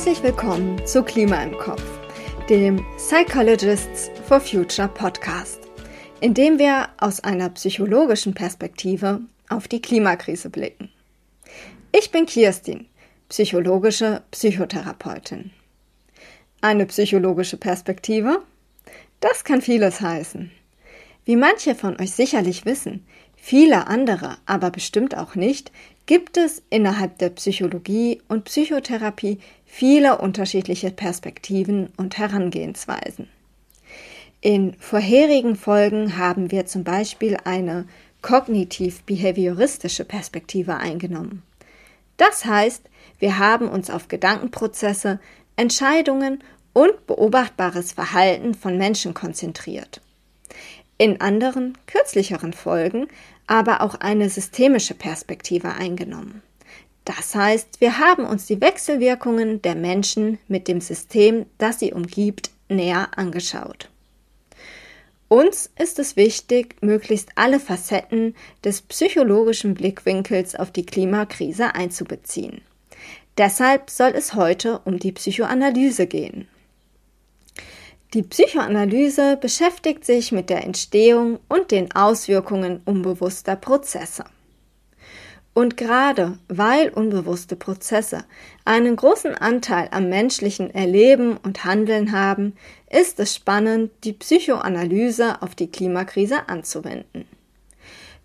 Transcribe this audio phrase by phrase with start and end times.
[0.00, 1.84] Herzlich willkommen zu Klima im Kopf,
[2.48, 5.60] dem Psychologists for Future Podcast,
[6.22, 9.20] in dem wir aus einer psychologischen Perspektive
[9.50, 10.88] auf die Klimakrise blicken.
[11.92, 12.86] Ich bin Kirstin,
[13.28, 15.50] psychologische Psychotherapeutin.
[16.62, 18.40] Eine psychologische Perspektive?
[19.20, 20.50] Das kann vieles heißen.
[21.26, 23.04] Wie manche von euch sicherlich wissen,
[23.36, 25.70] viele andere aber bestimmt auch nicht,
[26.10, 33.28] gibt es innerhalb der Psychologie und Psychotherapie viele unterschiedliche Perspektiven und Herangehensweisen.
[34.40, 37.86] In vorherigen Folgen haben wir zum Beispiel eine
[38.22, 41.44] kognitiv-behavioristische Perspektive eingenommen.
[42.16, 42.82] Das heißt,
[43.20, 45.20] wir haben uns auf Gedankenprozesse,
[45.54, 46.42] Entscheidungen
[46.72, 50.00] und beobachtbares Verhalten von Menschen konzentriert.
[50.98, 53.06] In anderen, kürzlicheren Folgen
[53.50, 56.40] aber auch eine systemische Perspektive eingenommen.
[57.04, 62.50] Das heißt, wir haben uns die Wechselwirkungen der Menschen mit dem System, das sie umgibt,
[62.68, 63.90] näher angeschaut.
[65.26, 72.60] Uns ist es wichtig, möglichst alle Facetten des psychologischen Blickwinkels auf die Klimakrise einzubeziehen.
[73.36, 76.46] Deshalb soll es heute um die Psychoanalyse gehen.
[78.12, 84.24] Die Psychoanalyse beschäftigt sich mit der Entstehung und den Auswirkungen unbewusster Prozesse.
[85.54, 88.24] Und gerade weil unbewusste Prozesse
[88.64, 92.56] einen großen Anteil am menschlichen Erleben und Handeln haben,
[92.88, 97.26] ist es spannend, die Psychoanalyse auf die Klimakrise anzuwenden.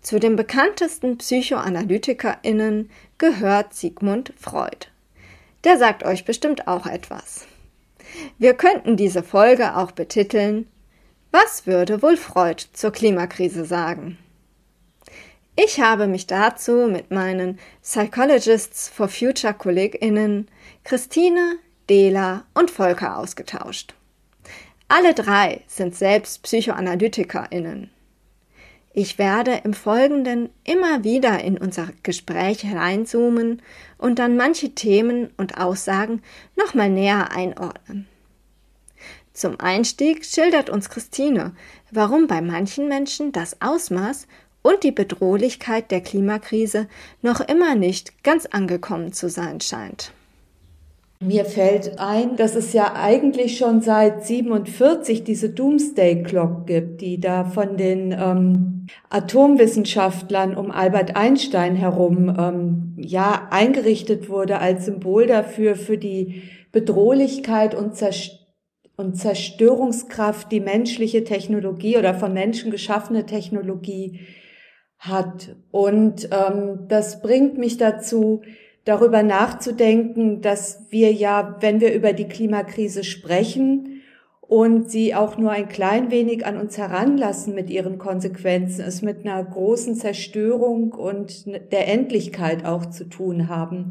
[0.02, 4.88] Zu den bekanntesten PsychoanalytikerInnen gehört Sigmund Freud.
[5.62, 7.46] Der sagt euch bestimmt auch etwas.
[8.38, 10.66] Wir könnten diese Folge auch betiteln
[11.32, 14.18] Was würde wohl Freud zur Klimakrise sagen?
[15.56, 20.48] Ich habe mich dazu mit meinen Psychologists for Future KollegInnen
[20.84, 21.58] Christine,
[21.88, 23.94] Dela und Volker ausgetauscht.
[24.88, 27.90] Alle drei sind selbst PsychoanalytikerInnen.
[28.92, 33.60] Ich werde im Folgenden immer wieder in unser Gespräch hereinzoomen
[33.98, 36.22] und dann manche Themen und Aussagen
[36.54, 38.06] nochmal näher einordnen.
[39.36, 41.52] Zum Einstieg schildert uns Christine,
[41.90, 44.26] warum bei manchen Menschen das Ausmaß
[44.62, 46.88] und die Bedrohlichkeit der Klimakrise
[47.20, 50.12] noch immer nicht ganz angekommen zu sein scheint.
[51.20, 57.20] Mir fällt ein, dass es ja eigentlich schon seit 47 diese Doomsday Clock gibt, die
[57.20, 65.26] da von den ähm, Atomwissenschaftlern um Albert Einstein herum ähm, ja eingerichtet wurde als Symbol
[65.26, 66.42] dafür für die
[66.72, 68.45] Bedrohlichkeit und, Zerst
[68.96, 74.20] und Zerstörungskraft, die menschliche Technologie oder von Menschen geschaffene Technologie
[74.98, 75.56] hat.
[75.70, 78.42] Und ähm, das bringt mich dazu,
[78.84, 84.02] darüber nachzudenken, dass wir ja, wenn wir über die Klimakrise sprechen
[84.40, 89.26] und sie auch nur ein klein wenig an uns heranlassen mit ihren Konsequenzen, es mit
[89.26, 93.90] einer großen Zerstörung und der Endlichkeit auch zu tun haben.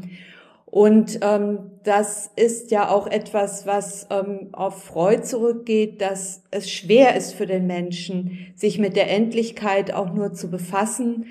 [0.66, 7.16] Und ähm, das ist ja auch etwas, was ähm, auf Freud zurückgeht, dass es schwer
[7.16, 11.26] ist für den Menschen, sich mit der Endlichkeit auch nur zu befassen,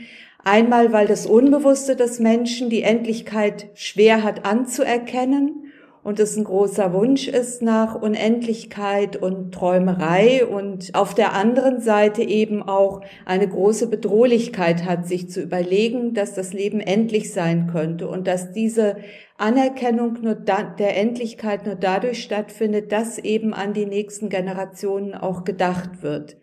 [0.48, 5.72] Einmal, weil das Unbewusste des Menschen die Endlichkeit schwer hat anzuerkennen
[6.04, 12.22] und es ein großer Wunsch ist nach Unendlichkeit und Träumerei und auf der anderen Seite
[12.22, 18.08] eben auch eine große Bedrohlichkeit hat, sich zu überlegen, dass das Leben endlich sein könnte
[18.08, 18.98] und dass diese
[19.38, 25.44] Anerkennung nur da, der Endlichkeit nur dadurch stattfindet, dass eben an die nächsten Generationen auch
[25.44, 26.38] gedacht wird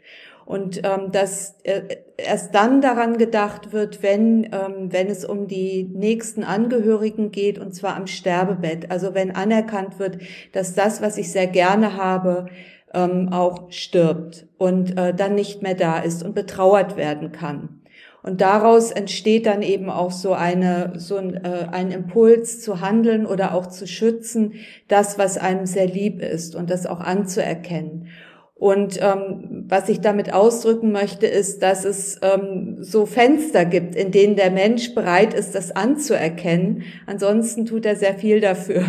[0.44, 5.84] und ähm, dass äh, erst dann daran gedacht wird, wenn, ähm, wenn es um die
[5.84, 8.90] nächsten Angehörigen geht, und zwar am Sterbebett.
[8.90, 10.19] Also wenn anerkannt wird,
[10.52, 12.46] dass das, was ich sehr gerne habe,
[12.93, 17.81] ähm, auch stirbt und äh, dann nicht mehr da ist und betrauert werden kann.
[18.22, 23.26] Und daraus entsteht dann eben auch so eine, so ein, äh, ein Impuls zu handeln
[23.26, 24.54] oder auch zu schützen,
[24.86, 28.08] das, was einem sehr lieb ist und das auch anzuerkennen.
[28.54, 34.12] Und ähm, was ich damit ausdrücken möchte, ist, dass es ähm, so Fenster gibt, in
[34.12, 36.84] denen der Mensch bereit ist, das anzuerkennen.
[37.06, 38.84] Ansonsten tut er sehr viel dafür,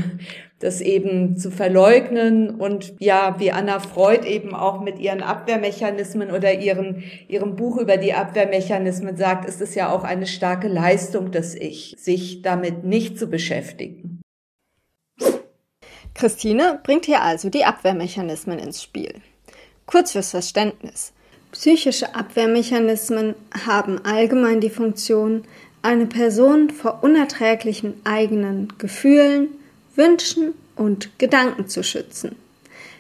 [0.63, 6.54] das eben zu verleugnen und ja, wie Anna Freud eben auch mit ihren Abwehrmechanismen oder
[6.54, 11.54] ihren, ihrem Buch über die Abwehrmechanismen sagt, ist es ja auch eine starke Leistung des
[11.54, 14.21] Ich, sich damit nicht zu beschäftigen.
[16.15, 19.16] Christine bringt hier also die Abwehrmechanismen ins Spiel.
[19.86, 21.12] Kurz fürs Verständnis.
[21.51, 23.36] Psychische Abwehrmechanismen
[23.68, 25.44] haben allgemein die Funktion,
[25.81, 29.50] eine Person vor unerträglichen eigenen Gefühlen,
[29.95, 32.36] Wünschen und Gedanken zu schützen.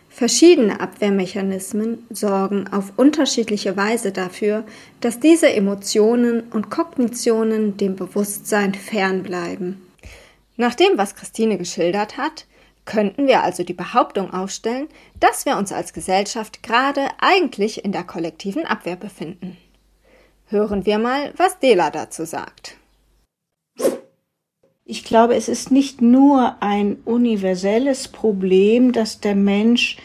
[0.09, 4.63] Verschiedene Abwehrmechanismen sorgen auf unterschiedliche Weise dafür,
[5.01, 9.81] dass diese Emotionen und Kognitionen dem Bewusstsein fernbleiben.
[10.55, 12.45] Nach dem, was Christine geschildert hat,
[12.85, 14.87] könnten wir also die Behauptung aufstellen,
[15.19, 19.57] dass wir uns als Gesellschaft gerade eigentlich in der kollektiven Abwehr befinden.
[20.47, 22.75] Hören wir mal, was Dela dazu sagt.
[24.85, 29.95] Ich glaube, es ist nicht nur ein universelles Problem, dass der Mensch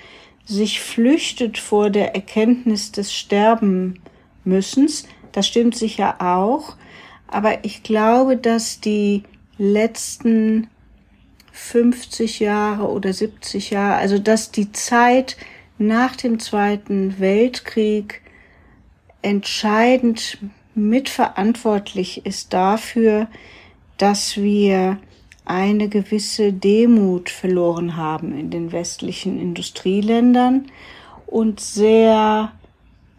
[0.45, 5.09] sich flüchtet vor der Erkenntnis des Sterbenmüssens.
[5.33, 6.77] Das stimmt sicher auch.
[7.27, 9.25] Aber ich glaube, dass die
[9.59, 10.69] letzten
[11.51, 15.37] 50 Jahre oder 70 Jahre, also dass die Zeit
[15.77, 18.23] nach dem Zweiten Weltkrieg
[19.23, 20.39] entscheidend
[20.77, 23.27] mitverantwortlich ist dafür,
[23.99, 24.99] dass wir
[25.45, 30.67] eine gewisse Demut verloren haben in den westlichen Industrieländern
[31.27, 32.53] und sehr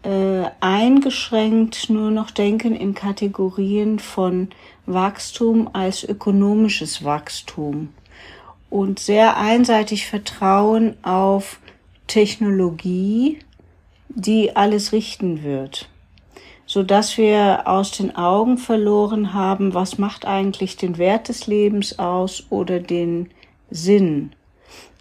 [0.02, 4.48] äh, eingeschränkt nur noch denken in Kategorien von
[4.86, 7.90] Wachstum als ökonomisches Wachstum
[8.70, 11.58] und sehr einseitig vertrauen auf
[12.06, 13.38] Technologie,
[14.08, 15.89] die alles richten wird
[16.70, 21.98] so dass wir aus den Augen verloren haben, was macht eigentlich den Wert des Lebens
[21.98, 23.28] aus oder den
[23.72, 24.30] Sinn.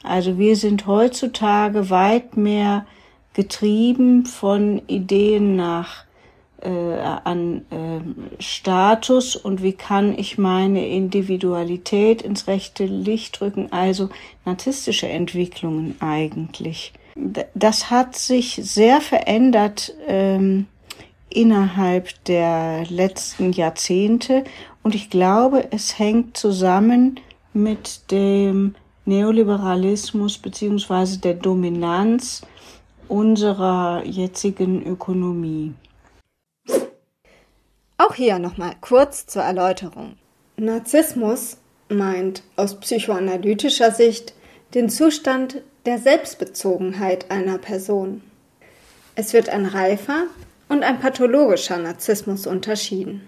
[0.01, 2.87] Also wir sind heutzutage weit mehr
[3.35, 6.05] getrieben von Ideen nach
[6.63, 14.09] äh, an äh, Status und wie kann ich meine Individualität ins rechte Licht drücken, also
[14.43, 16.93] narzisstische Entwicklungen eigentlich.
[17.53, 19.93] Das hat sich sehr verändert.
[20.07, 20.65] Ähm,
[21.29, 24.43] innerhalb der letzten Jahrzehnte.
[24.83, 27.19] Und ich glaube, es hängt zusammen
[27.53, 32.41] mit dem Neoliberalismus beziehungsweise der Dominanz
[33.07, 35.73] unserer jetzigen Ökonomie.
[37.97, 40.15] Auch hier nochmal kurz zur Erläuterung.
[40.57, 41.57] Narzissmus
[41.89, 44.33] meint aus psychoanalytischer Sicht
[44.73, 48.21] den Zustand der Selbstbezogenheit einer Person.
[49.15, 50.27] Es wird ein reifer,
[50.69, 53.27] und ein pathologischer Narzissmus unterschieden.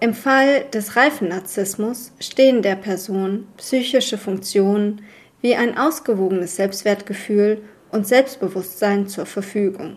[0.00, 5.00] Im Fall des reifen Narzissmus stehen der Person psychische Funktionen
[5.40, 9.96] wie ein ausgewogenes Selbstwertgefühl und Selbstbewusstsein zur Verfügung.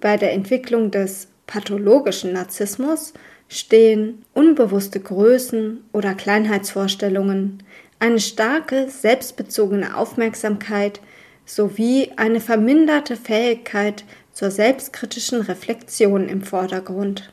[0.00, 3.14] Bei der Entwicklung des pathologischen Narzissmus
[3.48, 7.62] stehen unbewusste Größen oder Kleinheitsvorstellungen,
[7.98, 11.00] eine starke selbstbezogene Aufmerksamkeit
[11.46, 14.04] sowie eine verminderte Fähigkeit
[14.34, 17.32] zur selbstkritischen Reflexion im Vordergrund.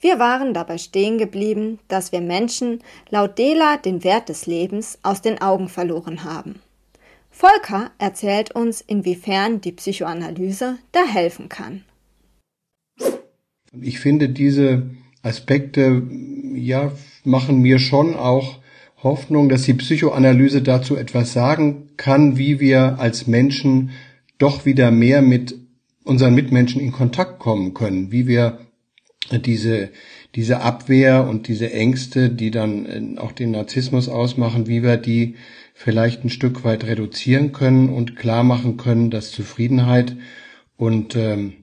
[0.00, 5.22] Wir waren dabei stehen geblieben, dass wir Menschen laut Dela den Wert des Lebens aus
[5.22, 6.56] den Augen verloren haben.
[7.30, 11.84] Volker erzählt uns, inwiefern die Psychoanalyse da helfen kann.
[13.80, 14.90] Ich finde, diese
[15.22, 16.02] Aspekte,
[16.54, 16.92] ja,
[17.24, 18.58] machen mir schon auch
[19.02, 23.90] Hoffnung, dass die Psychoanalyse dazu etwas sagen kann, wie wir als Menschen
[24.38, 25.61] doch wieder mehr mit
[26.04, 28.58] unseren Mitmenschen in Kontakt kommen können, wie wir
[29.30, 29.90] diese,
[30.34, 35.36] diese Abwehr und diese Ängste, die dann äh, auch den Narzissmus ausmachen, wie wir die
[35.74, 40.16] vielleicht ein Stück weit reduzieren können und klar machen können, dass Zufriedenheit
[40.76, 41.54] und ähm,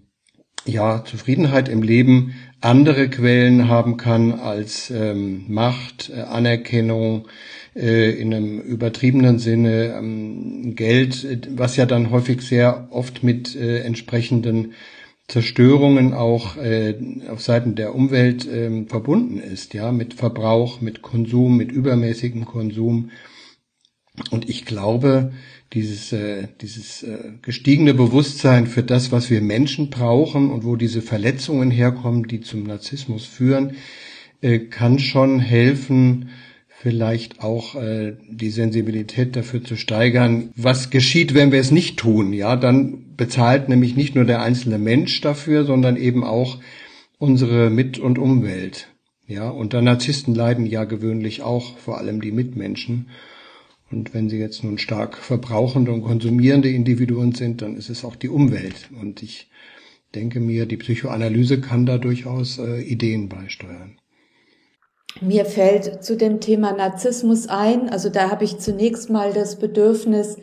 [0.65, 7.27] ja, Zufriedenheit im Leben andere Quellen haben kann als ähm, Macht, äh, Anerkennung,
[7.75, 13.79] äh, in einem übertriebenen Sinne ähm, Geld, was ja dann häufig sehr oft mit äh,
[13.81, 14.73] entsprechenden
[15.27, 16.95] Zerstörungen auch äh,
[17.29, 23.11] auf Seiten der Umwelt äh, verbunden ist, ja, mit Verbrauch, mit Konsum, mit übermäßigem Konsum.
[24.31, 25.31] Und ich glaube,
[25.73, 31.01] dieses, äh, dieses äh, gestiegene Bewusstsein für das, was wir Menschen brauchen und wo diese
[31.01, 33.75] Verletzungen herkommen, die zum Narzissmus führen,
[34.41, 36.29] äh, kann schon helfen,
[36.81, 40.51] vielleicht auch äh, die Sensibilität dafür zu steigern.
[40.55, 42.31] Was geschieht, wenn wir es nicht tun?
[42.31, 46.59] Ja, dann bezahlt nämlich nicht nur der einzelne Mensch dafür, sondern eben auch
[47.17, 48.87] unsere Mit- und Umwelt.
[49.27, 53.09] Ja, und der Narzissten leiden ja gewöhnlich auch vor allem die Mitmenschen.
[53.91, 58.15] Und wenn sie jetzt nun stark verbrauchende und konsumierende Individuen sind, dann ist es auch
[58.15, 58.89] die Umwelt.
[58.99, 59.49] Und ich
[60.15, 63.99] denke mir, die Psychoanalyse kann da durchaus äh, Ideen beisteuern.
[65.21, 70.37] Mir fällt zu dem Thema Narzissmus ein, also da habe ich zunächst mal das Bedürfnis,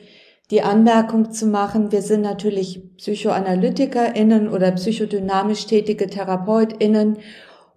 [0.51, 7.19] die Anmerkung zu machen, wir sind natürlich PsychoanalytikerInnen oder psychodynamisch tätige TherapeutInnen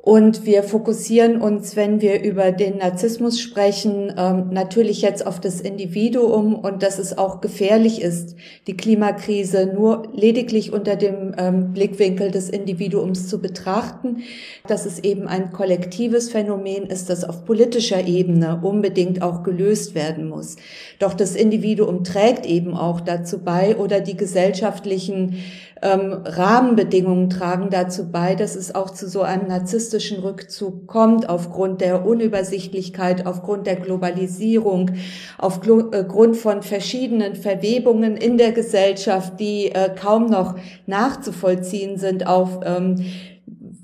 [0.02, 5.60] Und wir fokussieren uns, wenn wir über den Narzissmus sprechen, ähm, natürlich jetzt auf das
[5.60, 8.38] Individuum und dass es auch gefährlich ist,
[8.68, 14.24] die Klimakrise nur lediglich unter dem ähm, Blickwinkel des Individuums zu betrachten,
[14.68, 20.30] dass es eben ein kollektives Phänomen ist, das auf politischer Ebene unbedingt auch gelöst werden
[20.30, 20.56] muss.
[21.00, 25.36] Doch das Individuum trägt eben auch dazu bei oder die gesellschaftlichen
[25.82, 31.82] ähm, Rahmenbedingungen tragen dazu bei, dass es auch zu so einem narzisstischen Rückzug kommt, aufgrund
[31.82, 34.92] der Unübersichtlichkeit, aufgrund der Globalisierung,
[35.38, 40.56] aufgrund äh, von verschiedenen Verwebungen in der Gesellschaft, die äh, kaum noch
[40.86, 42.96] nachzuvollziehen sind auf ähm,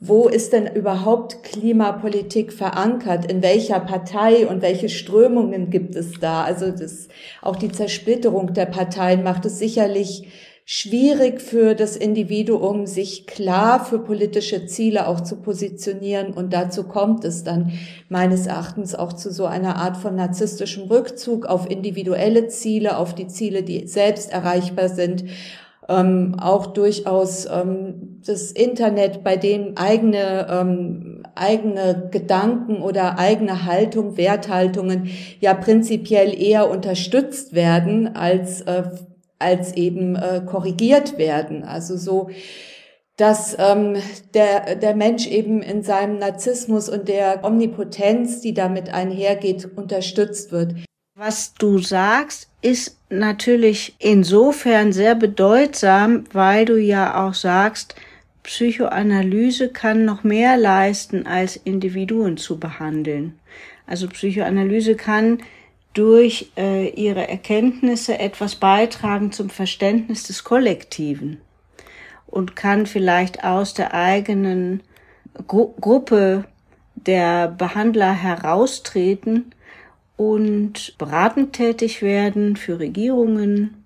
[0.08, 3.32] wo ist denn überhaupt Klimapolitik verankert?
[3.32, 6.44] In welcher Partei und welche Strömungen gibt es da?
[6.44, 7.08] Also das,
[7.42, 10.28] auch die Zersplitterung der Parteien macht es sicherlich
[10.68, 16.34] schwierig für das Individuum, sich klar für politische Ziele auch zu positionieren.
[16.34, 17.72] Und dazu kommt es dann
[18.10, 23.28] meines Erachtens auch zu so einer Art von narzisstischem Rückzug auf individuelle Ziele, auf die
[23.28, 25.26] Ziele, die selbst erreichbar sind.
[25.88, 34.18] Ähm, auch durchaus ähm, das Internet, bei dem eigene ähm, eigene Gedanken oder eigene Haltung,
[34.18, 35.10] Werthaltungen
[35.42, 38.84] ja prinzipiell eher unterstützt werden als äh,
[39.40, 41.64] als eben äh, korrigiert werden.
[41.64, 42.30] Also so,
[43.18, 43.96] dass ähm,
[44.34, 50.76] der, der Mensch eben in seinem Narzissmus und der Omnipotenz, die damit einhergeht, unterstützt wird.
[51.18, 57.96] Was du sagst, ist natürlich insofern sehr bedeutsam, weil du ja auch sagst,
[58.44, 63.40] Psychoanalyse kann noch mehr leisten, als Individuen zu behandeln.
[63.88, 65.40] Also Psychoanalyse kann
[65.96, 71.40] durch äh, ihre Erkenntnisse etwas beitragen zum Verständnis des Kollektiven
[72.28, 74.84] und kann vielleicht aus der eigenen
[75.48, 76.46] Gru Gruppe
[76.96, 79.54] der Behandler heraustreten
[80.18, 83.86] und beratend tätig werden für Regierungen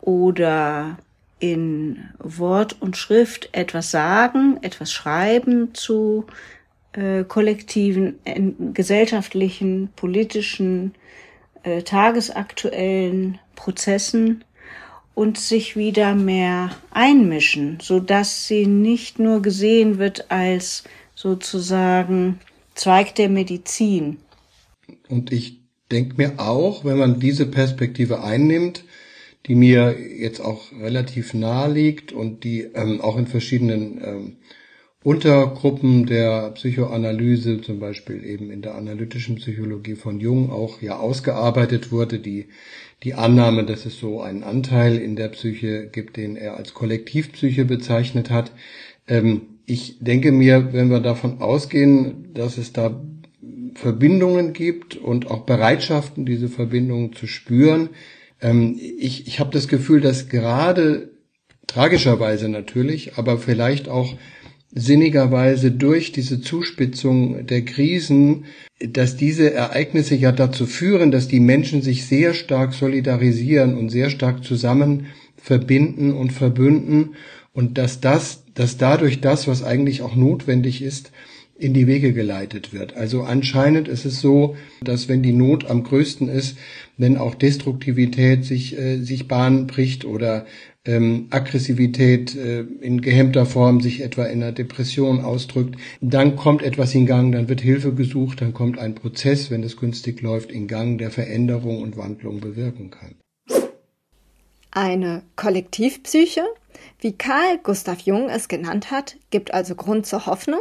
[0.00, 0.98] oder
[1.38, 6.26] in Wort und Schrift etwas sagen, etwas schreiben zu
[6.92, 8.18] äh, kollektiven,
[8.74, 10.94] gesellschaftlichen, politischen
[11.62, 14.44] äh, tagesaktuellen Prozessen
[15.14, 22.40] und sich wieder mehr einmischen, so dass sie nicht nur gesehen wird als sozusagen
[22.74, 24.18] Zweig der Medizin.
[25.08, 28.84] Und ich denke mir auch, wenn man diese Perspektive einnimmt,
[29.46, 34.36] die mir jetzt auch relativ nahe liegt und die ähm, auch in verschiedenen ähm,
[35.02, 41.90] Untergruppen der Psychoanalyse, zum Beispiel eben in der analytischen Psychologie von Jung auch ja ausgearbeitet
[41.90, 42.48] wurde, die,
[43.02, 47.64] die Annahme, dass es so einen Anteil in der Psyche gibt, den er als Kollektivpsyche
[47.64, 48.52] bezeichnet hat.
[49.08, 53.00] Ähm, ich denke mir, wenn wir davon ausgehen, dass es da
[53.74, 57.88] Verbindungen gibt und auch Bereitschaften, diese Verbindungen zu spüren,
[58.42, 61.10] ähm, ich, ich habe das Gefühl, dass gerade
[61.66, 64.14] tragischerweise natürlich, aber vielleicht auch
[64.72, 68.44] sinnigerweise durch diese Zuspitzung der Krisen,
[68.78, 74.10] dass diese Ereignisse ja dazu führen, dass die Menschen sich sehr stark solidarisieren und sehr
[74.10, 77.10] stark zusammen verbinden und verbünden
[77.52, 81.10] und dass das, dass dadurch das, was eigentlich auch notwendig ist,
[81.60, 82.96] in die Wege geleitet wird.
[82.96, 86.56] Also anscheinend ist es so, dass wenn die Not am größten ist,
[86.96, 90.46] wenn auch Destruktivität sich, äh, sich Bahn bricht oder
[90.86, 96.94] ähm, Aggressivität äh, in gehemmter Form sich etwa in einer Depression ausdrückt, dann kommt etwas
[96.94, 100.68] in Gang, dann wird Hilfe gesucht, dann kommt ein Prozess, wenn es günstig läuft, in
[100.68, 103.16] Gang, der Veränderung und Wandlung bewirken kann.
[104.70, 106.44] Eine Kollektivpsyche,
[107.00, 110.60] wie Karl Gustav Jung es genannt hat, gibt also Grund zur Hoffnung?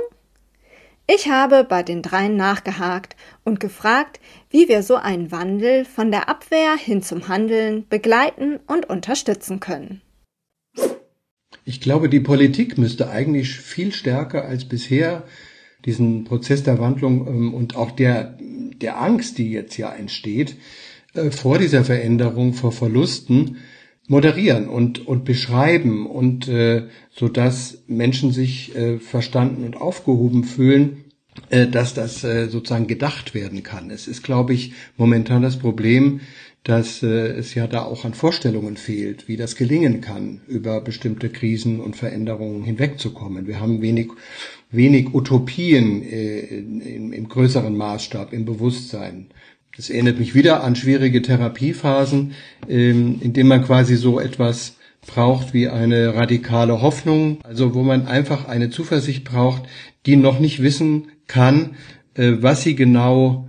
[1.08, 6.30] Ich habe bei den dreien nachgehakt und gefragt, wie wir so einen Wandel von der
[6.30, 10.02] Abwehr hin zum Handeln begleiten und unterstützen können.
[11.66, 15.24] Ich glaube, die Politik müsste eigentlich viel stärker als bisher
[15.86, 18.38] diesen Prozess der Wandlung ähm, und auch der,
[18.82, 20.56] der Angst, die jetzt ja entsteht,
[21.14, 23.58] äh, vor dieser Veränderung, vor Verlusten,
[24.08, 31.06] moderieren und, und beschreiben und äh, so dass Menschen sich äh, verstanden und aufgehoben fühlen,
[31.50, 33.92] äh, dass das äh, sozusagen gedacht werden kann.
[33.92, 36.22] Es ist, glaube ich, momentan das Problem,
[36.64, 41.30] dass äh, es ja da auch an Vorstellungen fehlt, wie das gelingen kann, über bestimmte
[41.30, 43.48] Krisen und Veränderungen hinwegzukommen.
[43.48, 44.10] Wir haben wenig,
[44.70, 49.28] wenig Utopien äh, im, im größeren Maßstab, im Bewusstsein.
[49.78, 52.34] Das erinnert mich wieder an schwierige Therapiephasen,
[52.68, 54.76] ähm, in denen man quasi so etwas
[55.08, 59.64] braucht wie eine radikale Hoffnung, also wo man einfach eine Zuversicht braucht,
[60.06, 61.78] die noch nicht wissen kann,
[62.16, 63.49] äh, was sie genau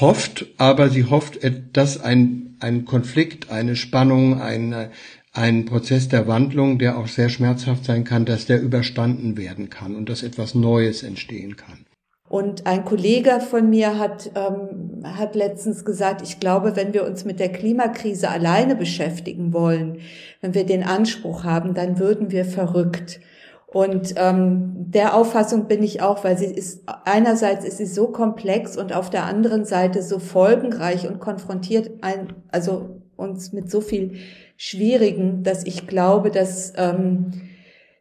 [0.00, 1.38] hofft, aber sie hofft,
[1.72, 4.90] dass ein, ein Konflikt, eine Spannung, ein,
[5.32, 9.94] ein Prozess der Wandlung, der auch sehr schmerzhaft sein kann, dass der überstanden werden kann
[9.94, 11.86] und dass etwas Neues entstehen kann.
[12.28, 17.24] Und ein Kollege von mir hat, ähm, hat letztens gesagt, ich glaube, wenn wir uns
[17.24, 19.98] mit der Klimakrise alleine beschäftigen wollen,
[20.40, 23.20] wenn wir den Anspruch haben, dann würden wir verrückt.
[23.66, 28.76] Und ähm, der Auffassung bin ich auch, weil sie ist einerseits ist sie so komplex
[28.76, 34.18] und auf der anderen Seite so folgenreich und konfrontiert ein, also uns mit so viel
[34.56, 37.32] Schwierigen, dass ich glaube, dass, ähm,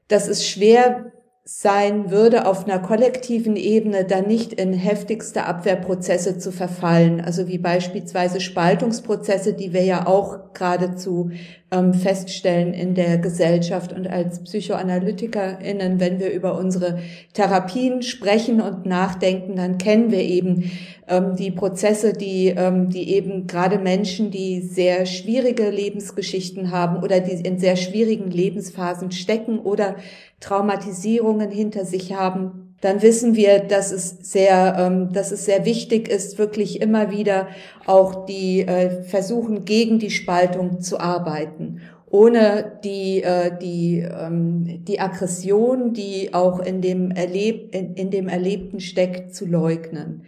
[0.08, 1.12] dass es schwer
[1.48, 7.60] sein würde, auf einer kollektiven Ebene dann nicht in heftigste Abwehrprozesse zu verfallen, also wie
[7.60, 11.30] beispielsweise Spaltungsprozesse, die wir ja auch geradezu
[11.76, 17.00] ähm, feststellen in der Gesellschaft und als PsychoanalytikerInnen, wenn wir über unsere
[17.34, 20.72] Therapien sprechen und nachdenken, dann kennen wir eben
[21.08, 27.20] ähm, die Prozesse, die, ähm, die eben gerade Menschen, die sehr schwierige Lebensgeschichten haben oder
[27.20, 29.96] die in sehr schwierigen Lebensphasen stecken oder
[30.40, 36.08] Traumatisierungen hinter sich haben, dann wissen wir, dass es sehr, ähm, dass es sehr wichtig
[36.08, 37.48] ist, wirklich immer wieder
[37.86, 45.00] auch die äh, versuchen gegen die Spaltung zu arbeiten, ohne die äh, die ähm, die
[45.00, 50.26] Aggression, die auch in dem Erleb in, in dem Erlebten steckt, zu leugnen.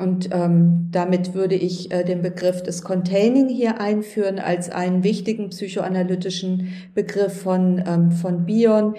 [0.00, 5.48] Und ähm, damit würde ich äh, den Begriff des Containing hier einführen als einen wichtigen
[5.50, 8.94] psychoanalytischen Begriff von, ähm, von Bion.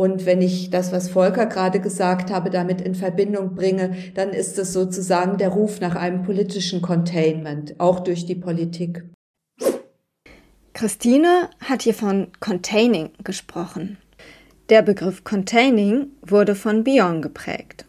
[0.00, 4.58] Und wenn ich das, was Volker gerade gesagt habe, damit in Verbindung bringe, dann ist
[4.58, 9.04] es sozusagen der Ruf nach einem politischen Containment, auch durch die Politik.
[10.72, 13.98] Christine hat hier von Containing gesprochen.
[14.70, 17.84] Der Begriff Containing wurde von Bion geprägt.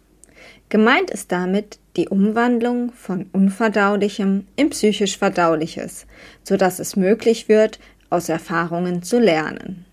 [0.68, 6.08] Gemeint ist damit die Umwandlung von Unverdaulichem in psychisch Verdauliches,
[6.44, 9.86] so dass es möglich wird, aus Erfahrungen zu lernen.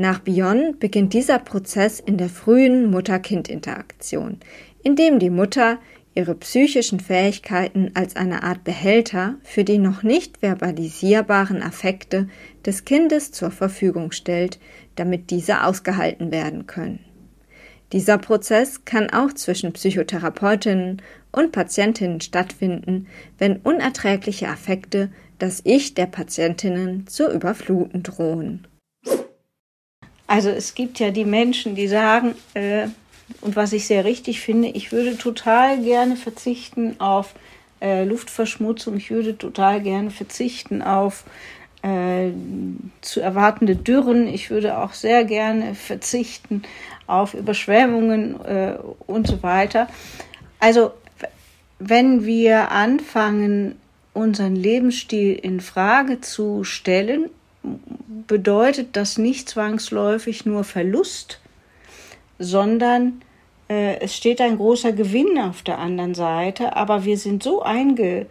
[0.00, 4.38] Nach Bion beginnt dieser Prozess in der frühen Mutter-Kind-Interaktion,
[4.82, 5.78] indem die Mutter
[6.14, 12.30] ihre psychischen Fähigkeiten als eine Art Behälter für die noch nicht verbalisierbaren Affekte
[12.64, 14.58] des Kindes zur Verfügung stellt,
[14.96, 17.00] damit diese ausgehalten werden können.
[17.92, 26.06] Dieser Prozess kann auch zwischen Psychotherapeutinnen und Patientinnen stattfinden, wenn unerträgliche Affekte das Ich der
[26.06, 28.66] Patientinnen zu überfluten drohen.
[30.30, 32.86] Also es gibt ja die Menschen, die sagen, äh,
[33.40, 37.34] und was ich sehr richtig finde, ich würde total gerne verzichten auf
[37.80, 41.24] äh, Luftverschmutzung, ich würde total gerne verzichten auf
[41.82, 42.30] äh,
[43.00, 44.28] zu erwartende Dürren.
[44.28, 46.62] Ich würde auch sehr gerne verzichten
[47.08, 49.88] auf Überschwemmungen äh, und so weiter.
[50.60, 50.92] Also
[51.80, 53.80] wenn wir anfangen,
[54.12, 57.30] unseren Lebensstil in Frage zu stellen,
[58.26, 61.40] bedeutet das nicht zwangsläufig nur Verlust,
[62.38, 63.20] sondern
[63.68, 68.26] äh, es steht ein großer Gewinn auf der anderen Seite, aber wir sind so einge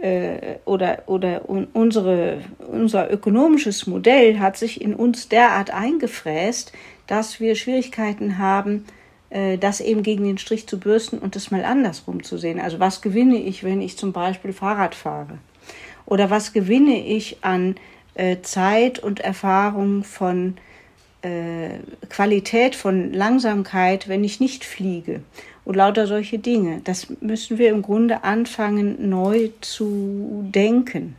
[0.00, 6.72] äh, oder, oder unsere, unser ökonomisches Modell hat sich in uns derart eingefräst,
[7.06, 8.84] dass wir Schwierigkeiten haben,
[9.30, 12.60] äh, das eben gegen den Strich zu bürsten und das mal andersrum zu sehen.
[12.60, 15.38] Also was gewinne ich, wenn ich zum Beispiel Fahrrad fahre?
[16.04, 17.76] Oder was gewinne ich an
[18.14, 20.56] äh, Zeit und Erfahrung von
[21.22, 25.20] äh, Qualität, von Langsamkeit, wenn ich nicht fliege?
[25.64, 26.80] Und lauter solche Dinge.
[26.82, 31.14] Das müssen wir im Grunde anfangen, neu zu denken.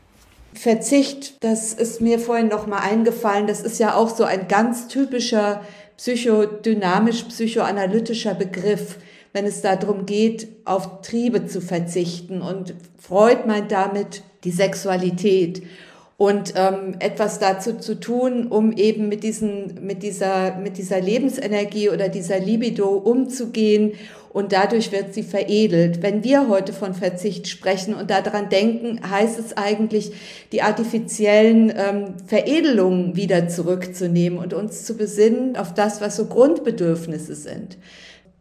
[0.54, 4.88] Verzicht, das ist mir vorhin noch mal eingefallen, das ist ja auch so ein ganz
[4.88, 5.64] typischer
[5.98, 9.00] psychodynamisch-psychoanalytischer Begriff,
[9.32, 12.42] wenn es darum geht, auf Triebe zu verzichten.
[12.42, 15.64] Und Freud meint damit die Sexualität
[16.24, 21.90] und ähm, etwas dazu zu tun, um eben mit diesen, mit dieser, mit dieser Lebensenergie
[21.90, 23.92] oder dieser Libido umzugehen
[24.32, 26.02] und dadurch wird sie veredelt.
[26.02, 30.14] Wenn wir heute von Verzicht sprechen und daran denken, heißt es eigentlich,
[30.54, 37.36] die artifiziellen ähm, Veredelungen wieder zurückzunehmen und uns zu besinnen auf das, was so Grundbedürfnisse
[37.36, 37.76] sind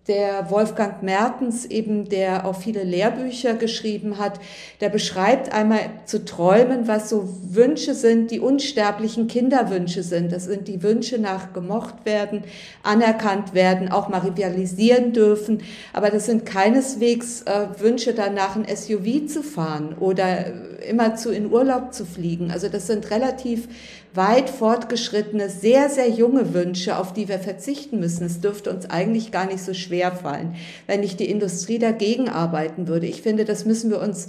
[0.09, 4.41] der Wolfgang Mertens eben, der auch viele Lehrbücher geschrieben hat,
[4.81, 10.33] der beschreibt einmal zu träumen, was so Wünsche sind, die unsterblichen Kinderwünsche sind.
[10.33, 12.43] Das sind die Wünsche nach gemocht werden,
[12.83, 15.63] anerkannt werden, auch mal rivalisieren dürfen.
[15.93, 20.47] Aber das sind keineswegs äh, Wünsche danach ein SUV zu fahren oder
[20.83, 22.51] immerzu in Urlaub zu fliegen.
[22.51, 23.69] Also das sind relativ
[24.15, 28.27] weit fortgeschrittene, sehr, sehr junge Wünsche, auf die wir verzichten müssen.
[28.27, 32.89] Es dürfte uns eigentlich gar nicht so schwer fallen, wenn nicht die Industrie dagegen arbeiten
[32.89, 33.07] würde.
[33.07, 34.29] Ich finde, das müssen wir uns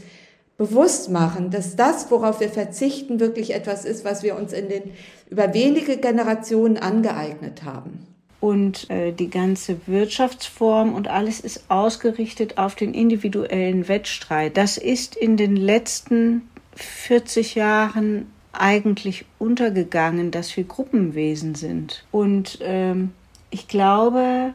[0.58, 4.84] bewusst machen, dass das, worauf wir verzichten, wirklich etwas ist, was wir uns in den
[5.30, 8.08] über wenige Generationen angeeignet haben.
[8.40, 14.58] Und äh, die ganze Wirtschaftsform und alles ist ausgerichtet auf den individuellen Wettstreit.
[14.58, 16.42] Das ist in den letzten
[16.76, 22.06] 40 Jahren eigentlich untergegangen, dass wir Gruppenwesen sind.
[22.12, 23.12] Und ähm,
[23.50, 24.54] ich glaube,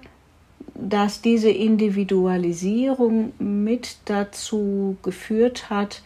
[0.79, 6.03] dass diese Individualisierung mit dazu geführt hat,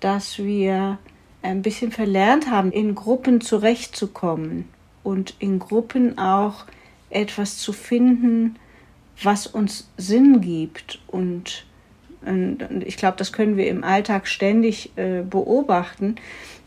[0.00, 0.98] dass wir
[1.42, 4.68] ein bisschen verlernt haben, in Gruppen zurechtzukommen
[5.02, 6.64] und in Gruppen auch
[7.10, 8.56] etwas zu finden,
[9.22, 10.98] was uns Sinn gibt.
[11.06, 11.66] Und,
[12.24, 16.16] und ich glaube, das können wir im Alltag ständig äh, beobachten,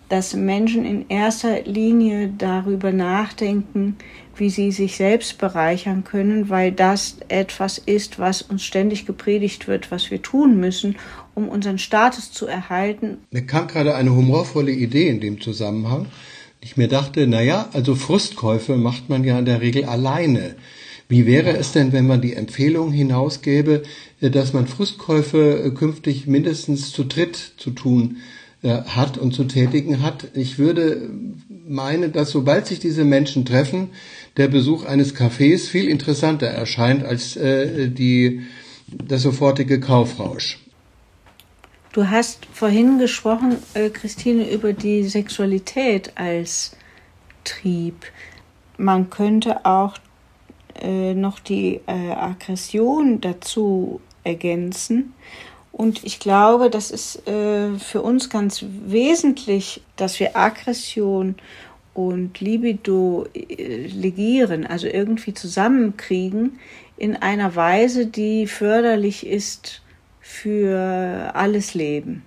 [0.09, 3.95] dass Menschen in erster Linie darüber nachdenken,
[4.35, 9.91] wie sie sich selbst bereichern können, weil das etwas ist, was uns ständig gepredigt wird,
[9.91, 10.95] was wir tun müssen,
[11.35, 13.19] um unseren Status zu erhalten.
[13.31, 16.07] Mir kam gerade eine humorvolle Idee in dem Zusammenhang.
[16.61, 20.55] Ich mir dachte, na ja, also Frustkäufe macht man ja in der Regel alleine.
[21.07, 23.83] Wie wäre es denn, wenn man die Empfehlung hinausgäbe,
[24.21, 30.27] dass man Frustkäufe künftig mindestens zu dritt zu tun äh, hat und zu tätigen hat.
[30.33, 31.09] Ich würde
[31.67, 33.91] meinen, dass sobald sich diese Menschen treffen,
[34.37, 38.41] der Besuch eines Cafés viel interessanter erscheint als äh, die,
[38.87, 40.59] das sofortige Kaufrausch.
[41.93, 46.75] Du hast vorhin gesprochen, äh, Christine, über die Sexualität als
[47.43, 48.05] Trieb.
[48.77, 49.97] Man könnte auch
[50.81, 55.13] äh, noch die äh, Aggression dazu ergänzen.
[55.79, 61.35] Und ich glaube, das ist äh, für uns ganz wesentlich, dass wir Aggression
[61.93, 66.59] und Libido äh, legieren, also irgendwie zusammenkriegen
[66.97, 69.81] in einer Weise, die förderlich ist
[70.19, 72.23] für alles Leben.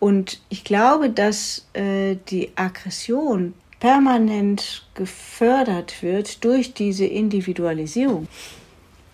[0.00, 8.28] Und ich glaube, dass äh, die Aggression permanent gefördert wird durch diese Individualisierung.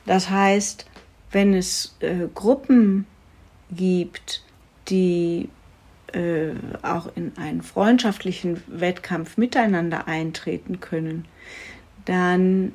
[0.07, 0.87] Das heißt,
[1.33, 3.07] wenn es äh, Gruppen
[3.73, 4.43] gibt,
[4.89, 5.49] die
[6.13, 11.25] äh, auch in einen freundschaftlichen Wettkampf miteinander eintreten können,
[12.05, 12.73] dann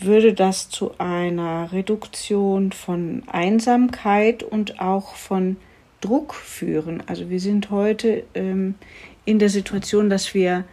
[0.00, 5.56] würde das zu einer Reduktion von Einsamkeit und auch von
[6.00, 7.02] Druck führen.
[7.06, 8.74] Also wir sind heute ähm,
[9.24, 10.64] in der Situation, dass wir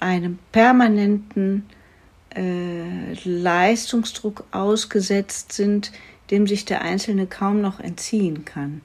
[0.00, 1.66] einem permanenten
[2.34, 5.92] äh, Leistungsdruck ausgesetzt sind,
[6.30, 8.80] dem sich der Einzelne kaum noch entziehen kann.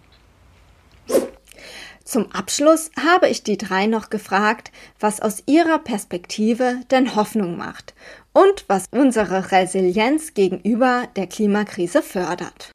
[2.03, 7.93] Zum Abschluss habe ich die drei noch gefragt, was aus ihrer Perspektive denn Hoffnung macht
[8.33, 12.71] und was unsere Resilienz gegenüber der Klimakrise fördert.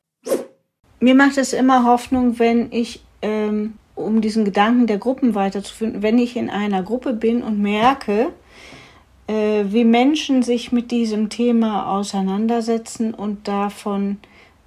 [1.00, 6.18] Mir macht es immer Hoffnung, wenn ich, ähm, um diesen Gedanken der Gruppen weiterzuführen, wenn
[6.18, 8.32] ich in einer Gruppe bin und merke,
[9.26, 14.18] äh, wie Menschen sich mit diesem Thema auseinandersetzen und davon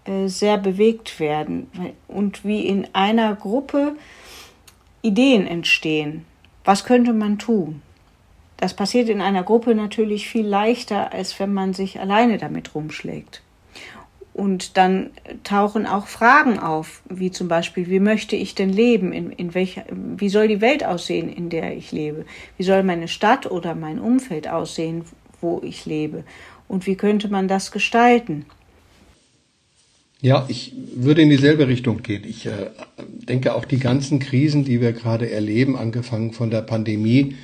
[0.06, 1.68] äh, sehr bewegt werden
[2.08, 3.96] und wie in einer Gruppe
[5.02, 6.26] Ideen entstehen.
[6.64, 7.82] Was könnte man tun?
[8.58, 13.42] Das passiert in einer Gruppe natürlich viel leichter, als wenn man sich alleine damit rumschlägt.
[14.34, 15.10] Und dann
[15.44, 19.12] tauchen auch Fragen auf, wie zum Beispiel, wie möchte ich denn leben?
[19.12, 22.26] In, in welcher, wie soll die Welt aussehen, in der ich lebe?
[22.58, 25.04] Wie soll meine Stadt oder mein Umfeld aussehen,
[25.42, 26.24] wo ich lebe?
[26.68, 28.46] Und wie könnte man das gestalten?
[30.22, 32.24] Ja, ich würde in dieselbe Richtung gehen.
[32.28, 32.70] Ich äh,
[33.28, 37.36] denke auch die ganzen Krisen, die wir gerade erleben, angefangen von der Pandemie,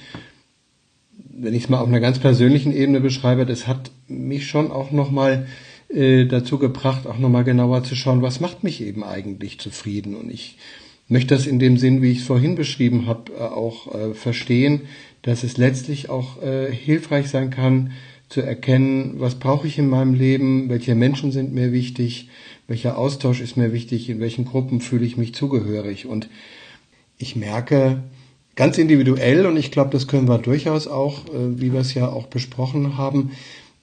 [1.39, 4.91] wenn ich es mal auf einer ganz persönlichen Ebene beschreibe, das hat mich schon auch
[4.91, 5.47] nochmal
[5.89, 10.15] äh, dazu gebracht, auch nochmal genauer zu schauen, was macht mich eben eigentlich zufrieden.
[10.15, 10.57] Und ich
[11.07, 14.81] möchte das in dem Sinn, wie ich es vorhin beschrieben habe, äh, auch äh, verstehen,
[15.23, 17.91] dass es letztlich auch äh, hilfreich sein kann,
[18.29, 22.29] zu erkennen, was brauche ich in meinem Leben, welche Menschen sind mir wichtig,
[22.67, 26.05] welcher Austausch ist mir wichtig, in welchen Gruppen fühle ich mich zugehörig.
[26.05, 26.29] Und
[27.17, 28.03] ich merke
[28.55, 32.09] ganz individuell, und ich glaube, das können wir durchaus auch, äh, wie wir es ja
[32.09, 33.31] auch besprochen haben,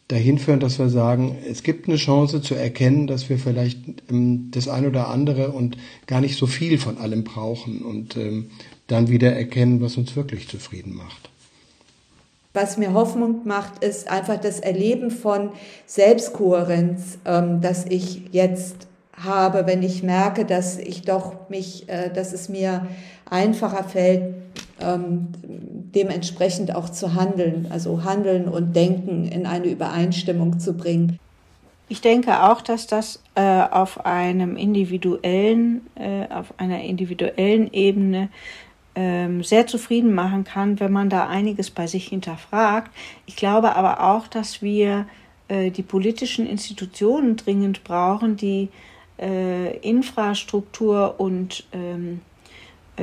[0.08, 3.78] dahin führen, dass wir sagen, es gibt eine Chance zu erkennen, dass wir vielleicht
[4.10, 8.50] ähm, das eine oder andere und gar nicht so viel von allem brauchen und ähm,
[8.86, 11.30] dann wieder erkennen, was uns wirklich zufrieden macht.
[12.54, 15.50] Was mir Hoffnung macht, ist einfach das Erleben von
[15.86, 18.86] Selbstkohärenz, ähm, dass ich jetzt
[19.16, 22.86] habe, wenn ich merke, dass ich doch mich, äh, dass es mir
[23.28, 24.34] einfacher fällt,
[24.80, 31.18] ähm, dementsprechend auch zu handeln, also handeln und denken in eine Übereinstimmung zu bringen.
[31.88, 38.28] Ich denke auch, dass das äh, auf einem individuellen, äh, auf einer individuellen Ebene
[39.42, 42.92] sehr zufrieden machen kann, wenn man da einiges bei sich hinterfragt.
[43.26, 45.06] Ich glaube aber auch, dass wir
[45.48, 48.68] äh, die politischen Institutionen dringend brauchen, die
[49.18, 52.20] äh, Infrastruktur und ähm,
[52.96, 53.02] äh,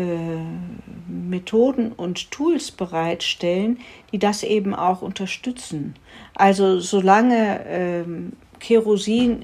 [1.07, 3.79] Methoden und Tools bereitstellen,
[4.11, 5.95] die das eben auch unterstützen.
[6.33, 9.43] Also solange ähm, Kerosin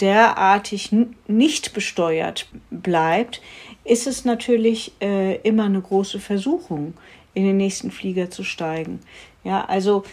[0.00, 0.90] derartig
[1.26, 3.40] nicht besteuert bleibt,
[3.86, 6.94] ist es natürlich äh, immer eine große Versuchung,
[7.34, 9.00] in den nächsten Flieger zu steigen.
[9.44, 10.04] Ja, also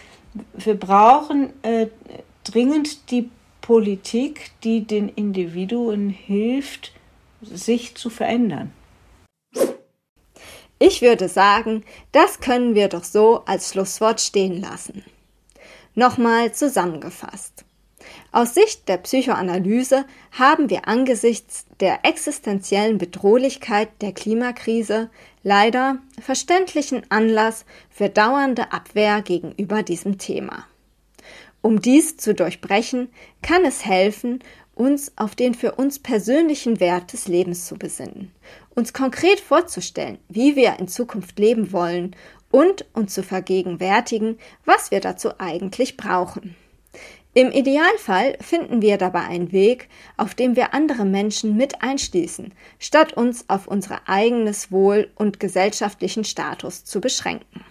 [0.54, 1.86] wir brauchen äh,
[2.44, 6.92] dringend die Politik, die den Individuen hilft,
[7.40, 8.72] sich zu verändern.
[10.78, 15.02] Ich würde sagen, das können wir doch so als Schlusswort stehen lassen.
[15.94, 17.64] Nochmal zusammengefasst.
[18.34, 25.08] Aus Sicht der Psychoanalyse haben wir angesichts der existenziellen Bedrohlichkeit der Klimakrise
[25.44, 30.66] leider verständlichen Anlass für dauernde Abwehr gegenüber diesem Thema.
[31.62, 33.08] Um dies zu durchbrechen,
[33.40, 34.40] kann es helfen,
[34.74, 38.32] uns auf den für uns persönlichen Wert des Lebens zu besinnen,
[38.74, 42.16] uns konkret vorzustellen, wie wir in Zukunft leben wollen
[42.50, 46.56] und uns zu vergegenwärtigen, was wir dazu eigentlich brauchen.
[47.36, 53.12] Im Idealfall finden wir dabei einen Weg, auf dem wir andere Menschen mit einschließen, statt
[53.14, 57.64] uns auf unser eigenes Wohl und gesellschaftlichen Status zu beschränken.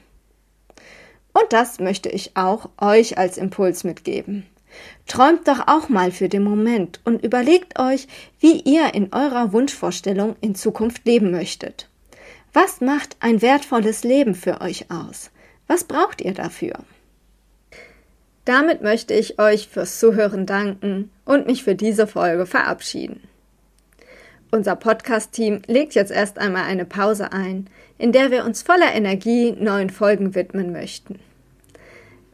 [1.31, 4.45] Und das möchte ich auch euch als Impuls mitgeben.
[5.07, 8.07] Träumt doch auch mal für den Moment und überlegt euch,
[8.41, 11.87] wie ihr in eurer Wunschvorstellung in Zukunft leben möchtet.
[12.51, 15.31] Was macht ein wertvolles Leben für euch aus?
[15.67, 16.73] Was braucht ihr dafür?
[18.45, 23.21] Damit möchte ich euch fürs Zuhören danken und mich für diese Folge verabschieden.
[24.51, 29.53] Unser Podcast-Team legt jetzt erst einmal eine Pause ein, in der wir uns voller Energie
[29.53, 31.19] neuen Folgen widmen möchten.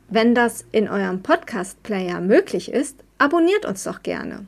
[0.10, 4.45] Wenn das in eurem Podcast-Player möglich ist, abonniert uns doch gerne,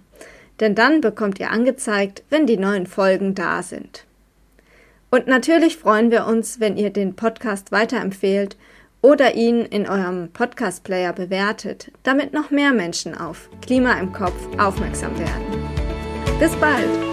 [0.59, 4.05] denn dann bekommt ihr angezeigt, wenn die neuen Folgen da sind.
[5.11, 8.57] Und natürlich freuen wir uns, wenn ihr den Podcast weiterempfehlt
[9.01, 15.17] oder ihn in eurem Podcast-Player bewertet, damit noch mehr Menschen auf Klima im Kopf aufmerksam
[15.17, 15.69] werden.
[16.39, 17.10] Bis bald!